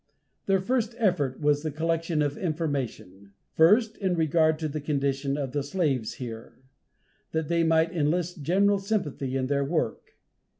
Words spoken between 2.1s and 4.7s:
of information: first, in regard to